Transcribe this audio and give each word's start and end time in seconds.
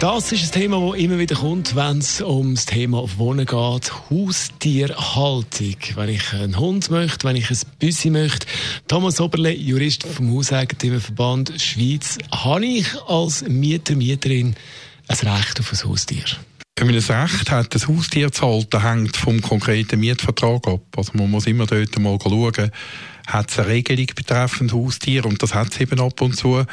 Das 0.00 0.32
ist 0.32 0.44
ein 0.44 0.60
Thema, 0.60 0.90
das 0.90 1.00
immer 1.00 1.18
wieder 1.18 1.36
kommt, 1.36 1.76
wenn 1.76 1.98
es 1.98 2.20
ums 2.20 2.66
Thema 2.66 3.08
Wohnen 3.16 3.46
geht. 3.46 4.10
Haustierhaltung. 4.10 5.76
Wenn 5.94 6.08
ich 6.08 6.32
einen 6.32 6.58
Hund 6.58 6.90
möchte, 6.90 7.26
wenn 7.26 7.36
ich 7.36 7.50
ein 7.50 7.58
Büssi 7.78 8.10
möchte. 8.10 8.46
Thomas 8.86 9.20
Oberle, 9.20 9.52
Jurist 9.54 10.04
vom 10.06 10.34
Hauseigentümerverband 10.34 11.54
Schweiz. 11.58 12.18
Habe 12.30 12.66
ich 12.66 12.86
als 13.06 13.48
Mieter, 13.48 13.94
Mieterin 13.94 14.54
ein 15.08 15.28
Recht 15.28 15.60
auf 15.60 15.72
ein 15.72 15.88
Haustier? 15.88 16.24
Wenn 16.76 16.88
man 16.88 16.96
ein 16.96 17.22
Recht 17.22 17.52
hat, 17.52 17.72
ein 17.72 17.88
Haustier 17.88 18.32
zu 18.32 18.46
halten, 18.46 18.82
hängt 18.82 19.16
vom 19.16 19.40
konkreten 19.40 20.00
Mietvertrag 20.00 20.66
ab. 20.66 20.80
Also 20.96 21.12
man 21.14 21.30
muss 21.30 21.46
immer 21.46 21.66
dort 21.66 21.96
mal 22.00 22.18
schauen, 22.20 22.72
hat 23.28 23.50
es 23.50 23.58
eine 23.60 23.68
Regelung 23.68 24.08
betreffend 24.16 24.72
Haustier 24.72 25.24
und 25.24 25.40
das 25.40 25.54
hat 25.54 25.72
es 25.72 25.80
eben 25.80 26.00
ab 26.00 26.20
und 26.20 26.36
zu. 26.36 26.64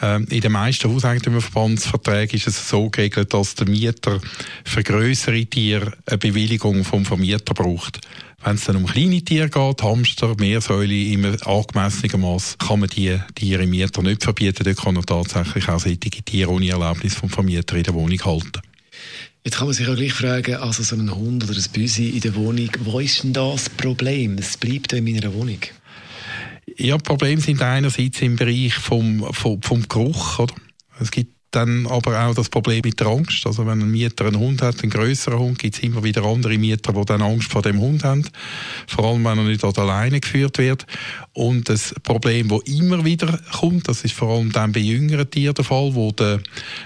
Ähm, 0.00 0.28
in 0.30 0.42
den 0.42 0.52
meisten 0.52 0.88
Hauseigentümerverbandsverträgen 0.88 2.36
ist 2.38 2.46
es 2.46 2.68
so 2.68 2.88
geregelt, 2.88 3.34
dass 3.34 3.56
der 3.56 3.68
Mieter 3.68 4.20
für 4.64 4.84
größere 4.84 5.44
Tiere 5.46 5.92
eine 6.06 6.18
Bewilligung 6.18 6.84
vom 6.84 7.04
Vermieter 7.04 7.52
braucht. 7.52 8.00
Wenn 8.44 8.54
es 8.54 8.64
dann 8.64 8.76
um 8.76 8.86
kleine 8.86 9.22
Tiere 9.22 9.50
geht, 9.50 9.82
Hamster, 9.82 10.36
Meersäule 10.38 10.94
im 10.94 11.36
angemessenen 11.44 12.20
Maß, 12.20 12.58
kann 12.58 12.78
man 12.78 12.90
die 12.90 13.18
Tiere 13.34 13.64
im 13.64 13.70
Mieter 13.70 14.02
nicht 14.02 14.22
verbieten. 14.22 14.62
Dort 14.62 14.84
kann 14.84 14.94
er 14.94 15.02
tatsächlich 15.02 15.68
auch 15.68 15.80
solche 15.80 15.98
Tiere 15.98 16.52
ohne 16.52 16.70
Erlaubnis 16.70 17.16
vom 17.16 17.28
Vermieter 17.28 17.74
in 17.74 17.82
der 17.82 17.94
Wohnung 17.94 18.24
halten. 18.24 18.62
Jetzt 19.44 19.56
kann 19.56 19.66
man 19.66 19.74
sich 19.74 19.88
auch 19.88 19.96
gleich 19.96 20.12
fragen, 20.12 20.56
also 20.56 20.82
so 20.82 20.96
ein 20.96 21.14
Hund 21.14 21.44
oder 21.44 21.54
ein 21.54 21.72
Büsi 21.72 22.10
in 22.10 22.20
der 22.20 22.34
Wohnung, 22.34 22.70
wo 22.80 23.00
ist 23.00 23.22
denn 23.22 23.32
das 23.32 23.70
Problem? 23.70 24.36
Es 24.38 24.56
bleibt 24.56 24.92
in 24.92 25.04
meiner 25.04 25.32
Wohnung. 25.32 25.60
Ja, 26.76 26.98
Probleme 26.98 27.40
sind 27.40 27.62
einerseits 27.62 28.20
im 28.20 28.36
Bereich 28.36 28.74
vom, 28.74 29.32
vom, 29.32 29.62
vom 29.62 29.88
Geruch, 29.88 30.38
oder? 30.38 30.54
Es 31.00 31.10
gibt 31.10 31.37
dann 31.50 31.86
aber 31.86 32.26
auch 32.26 32.34
das 32.34 32.48
Problem 32.48 32.82
mit 32.84 33.00
der 33.00 33.06
Angst. 33.06 33.46
Also 33.46 33.66
wenn 33.66 33.80
ein 33.80 33.90
Mieter 33.90 34.26
einen 34.26 34.38
Hund 34.38 34.60
hat, 34.60 34.82
einen 34.82 34.90
größeren 34.90 35.38
Hund, 35.38 35.58
gibt 35.58 35.76
es 35.76 35.82
immer 35.82 36.04
wieder 36.04 36.24
andere 36.24 36.58
Mieter, 36.58 36.92
die 36.92 37.04
dann 37.06 37.22
Angst 37.22 37.50
vor 37.50 37.62
dem 37.62 37.80
Hund 37.80 38.04
haben. 38.04 38.24
Vor 38.86 39.06
allem, 39.06 39.24
wenn 39.24 39.38
er 39.38 39.44
nicht 39.44 39.64
alleine 39.64 40.20
geführt 40.20 40.58
wird. 40.58 40.86
Und 41.32 41.68
das 41.68 41.94
Problem, 42.02 42.48
das 42.48 42.60
immer 42.62 43.04
wieder 43.04 43.38
kommt, 43.52 43.88
das 43.88 44.04
ist 44.04 44.14
vor 44.14 44.36
allem 44.36 44.52
dann 44.52 44.72
bei 44.72 44.80
jüngeren 44.80 45.30
Tieren 45.30 45.54
der 45.54 45.64
Fall, 45.64 45.94
wo 45.94 46.10
der 46.12 46.40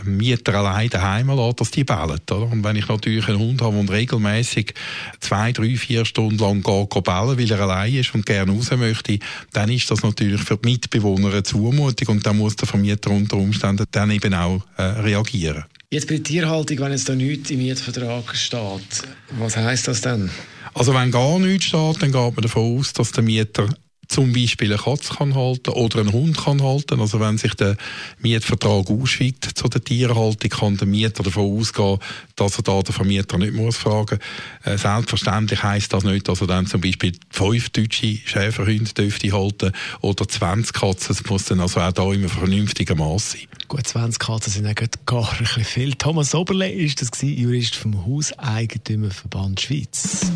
Mieter 0.04 0.54
allein 0.54 0.90
daheim 0.90 1.30
lässt, 1.30 1.60
dass 1.60 1.70
die 1.70 1.84
bellen. 1.84 2.20
Oder? 2.30 2.52
Und 2.52 2.62
wenn 2.62 2.76
ich 2.76 2.86
natürlich 2.86 3.28
einen 3.28 3.38
Hund 3.38 3.62
habe, 3.62 3.82
der 3.84 3.96
regelmäßig 3.96 4.74
zwei, 5.20 5.52
drei, 5.52 5.74
vier 5.76 6.04
Stunden 6.04 6.38
lang 6.38 6.62
geht 6.62 7.04
bellen, 7.04 7.38
weil 7.38 7.50
er 7.50 7.60
allein 7.60 7.94
ist 7.94 8.14
und 8.14 8.26
gerne 8.26 8.52
raus 8.52 8.70
möchte, 8.76 9.18
dann 9.52 9.70
ist 9.70 9.90
das 9.90 10.02
natürlich 10.02 10.40
für 10.40 10.56
die 10.56 10.70
Mitbewohner 10.70 11.30
eine 11.30 11.42
Zumutung 11.42 12.08
und 12.08 12.26
dann 12.26 12.38
muss 12.38 12.56
der 12.56 12.68
Vermieter 12.68 13.10
unter 13.10 13.36
Umständen 13.36 13.86
dann 13.90 14.10
eben 14.10 14.34
auch 14.34 14.51
äh, 14.76 14.82
reagieren. 14.82 15.64
Jetzt 15.90 16.08
bei 16.08 16.14
der 16.14 16.24
Tierhaltung, 16.24 16.78
wenn 16.78 16.92
jetzt 16.92 17.08
da 17.08 17.14
nichts 17.14 17.50
im 17.50 17.58
Mietvertrag 17.58 18.34
steht, 18.34 19.02
was 19.38 19.56
heißt 19.56 19.88
das 19.88 20.00
denn? 20.00 20.30
Also 20.74 20.94
wenn 20.94 21.10
gar 21.10 21.38
nichts 21.38 21.66
steht, 21.66 22.02
dann 22.02 22.12
geht 22.12 22.34
man 22.34 22.34
davon 22.36 22.78
aus, 22.78 22.92
dass 22.94 23.12
der 23.12 23.22
Mieter 23.22 23.68
zum 24.12 24.32
Beispiel 24.32 24.72
eine 24.72 24.82
Katze 24.82 25.14
kann 25.14 25.34
halten 25.34 25.70
oder 25.70 26.00
einen 26.00 26.12
Hund 26.12 26.36
kann 26.36 26.62
halten. 26.62 27.00
Also 27.00 27.18
wenn 27.18 27.38
sich 27.38 27.54
der 27.54 27.76
Mietvertrag 28.18 28.90
ausschweigt 28.90 29.44
zu 29.54 29.68
der 29.68 29.82
Tierhaltung, 29.82 30.50
kann 30.50 30.76
der 30.76 30.86
Mieter 30.86 31.22
davon 31.22 31.58
ausgehen, 31.58 31.98
dass 32.36 32.58
er 32.58 32.62
da 32.62 32.82
den 32.82 32.92
Vermieter 32.92 33.38
nicht 33.38 33.54
muss 33.54 33.78
fragen. 33.78 34.18
Äh, 34.64 34.76
selbstverständlich 34.76 35.62
heißt 35.62 35.92
das 35.92 36.04
nicht, 36.04 36.28
dass 36.28 36.42
er 36.42 36.46
dann 36.46 36.66
zum 36.66 36.82
Beispiel 36.82 37.12
fünf 37.30 37.70
deutsche 37.70 38.18
Schäferhunde 38.24 38.92
dürfte 38.92 39.32
halten 39.32 39.72
oder 40.02 40.28
20 40.28 40.74
Katzen. 40.74 41.16
Es 41.16 41.24
muss 41.30 41.46
dann 41.46 41.60
also 41.60 41.80
auch 41.80 41.92
da 41.92 42.12
immer 42.12 42.28
vernünftiger 42.28 42.94
Maß 42.94 43.32
sein. 43.32 43.48
Gut, 43.72 43.86
20 43.86 44.18
Katzen 44.18 44.52
sind 44.52 44.66
ja 44.66 44.74
gar 45.06 45.32
ein 45.32 45.38
bisschen 45.38 45.64
viel. 45.64 45.94
Thomas 45.94 46.34
Oberle 46.34 46.70
ist 46.70 47.00
das 47.00 47.10
gewesen, 47.10 47.38
Jurist 47.38 47.74
vom 47.74 48.04
Hauseigentümerverband 48.04 49.62
Schweiz. 49.62 50.30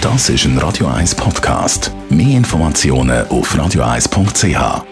Das 0.00 0.28
ist 0.28 0.44
ein 0.44 0.56
Radio 0.58 0.86
1 0.86 1.16
Podcast. 1.16 1.90
Mehr 2.08 2.36
Informationen 2.36 3.26
auf 3.26 3.52
radio1.ch. 3.52 4.87